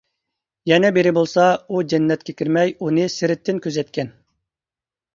[0.71, 4.15] يەنە بىرى بولسا، ئۇ جەننەتكە كىرمەي، ئۇنى سىرتتىن كۆزەتكەن.